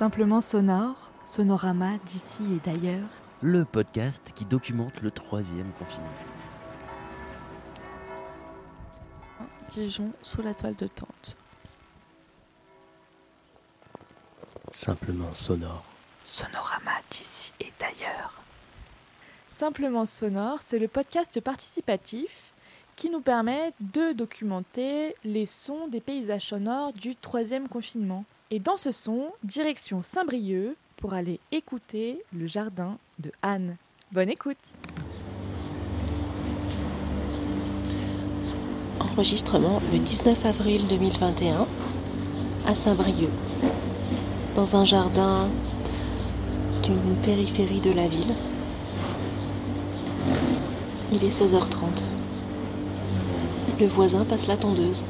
[0.00, 3.06] Simplement sonore, sonorama d'ici et d'ailleurs.
[3.42, 6.08] Le podcast qui documente le troisième confinement.
[9.68, 11.36] Dijon sous la toile de tente.
[14.72, 15.84] Simplement sonore.
[16.24, 18.40] Sonorama d'ici et d'ailleurs.
[19.50, 22.54] Simplement sonore, c'est le podcast participatif
[23.00, 28.26] qui nous permet de documenter les sons des paysages sonores du troisième confinement.
[28.50, 33.78] Et dans ce son, direction Saint-Brieuc pour aller écouter le jardin de Anne.
[34.12, 34.58] Bonne écoute
[39.00, 41.66] Enregistrement le 19 avril 2021
[42.66, 43.30] à Saint-Brieuc,
[44.54, 45.48] dans un jardin
[46.82, 48.34] d'une périphérie de la ville.
[51.14, 52.19] Il est 16h30.
[53.80, 55.04] Le voisin passe la tondeuse.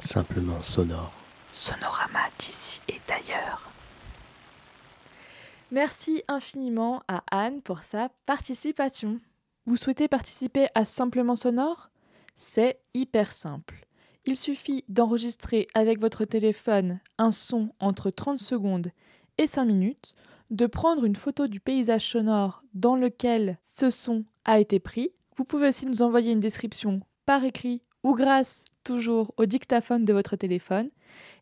[0.00, 1.12] Simplement sonore.
[1.52, 3.70] Sonorama d'ici et d'ailleurs.
[5.70, 9.20] Merci infiniment à Anne pour sa participation.
[9.66, 11.90] Vous souhaitez participer à Simplement Sonore?
[12.36, 13.86] C'est hyper simple.
[14.26, 18.90] Il suffit d'enregistrer avec votre téléphone un son entre 30 secondes
[19.38, 20.14] et 5 minutes,
[20.50, 25.10] de prendre une photo du paysage sonore dans lequel ce son a été pris.
[25.36, 30.12] Vous pouvez aussi nous envoyer une description par écrit ou grâce toujours au dictaphone de
[30.12, 30.90] votre téléphone.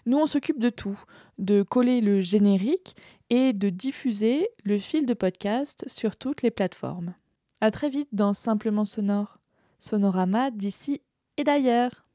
[0.06, 0.98] Nous, on s'occupe de tout,
[1.38, 2.96] de coller le générique
[3.30, 7.14] et de diffuser le fil de podcast sur toutes les plateformes.
[7.60, 9.38] À très vite dans Simplement Sonore,
[9.80, 11.02] Sonorama d'ici
[11.36, 12.06] et d'ailleurs.